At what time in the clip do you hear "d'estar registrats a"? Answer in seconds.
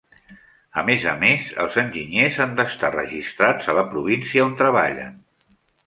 2.63-3.79